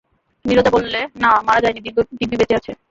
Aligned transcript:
নীরজা 0.45 0.71
বললে, 0.71 0.99
না, 1.15 1.29
মারা 1.47 1.59
যায় 1.63 1.73
নি, 1.73 1.79
দিব্যি 2.19 2.35
বেঁচে 2.37 2.55
আছে। 2.55 2.71